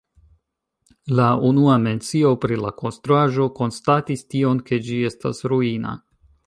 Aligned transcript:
La 1.19 1.27
unua 1.49 1.75
mencio 1.83 2.31
pri 2.45 2.59
la 2.63 2.73
konstruaĵo 2.81 3.49
konstatis 3.61 4.27
tion, 4.35 4.67
ke 4.71 4.85
ĝi 4.91 5.01
estas 5.13 5.49
ruina. 5.55 5.99